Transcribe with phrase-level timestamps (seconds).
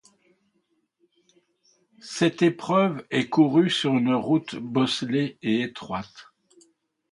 [1.99, 6.31] Cette épreuve est courue sur une route bosselée et étroite.